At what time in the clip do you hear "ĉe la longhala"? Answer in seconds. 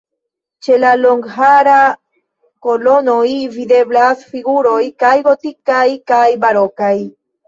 0.67-1.73